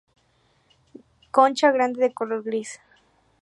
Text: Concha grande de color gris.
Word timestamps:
Concha 1.37 1.69
grande 1.75 1.99
de 2.03 2.11
color 2.11 2.41
gris. 2.41 2.79